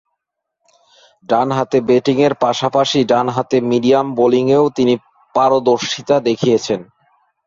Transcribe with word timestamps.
ডানহাতে 1.29 1.77
ব্যাটিংয়ের 1.81 2.33
পাশাপাশি 2.43 2.99
ডানহাতে 3.03 3.57
মিডিয়াম 3.71 4.07
বোলিংয়েও 4.15 4.65
তিনি 4.77 4.93
পারদর্শিতা 5.35 6.15
দেখিয়েছেন। 6.27 6.79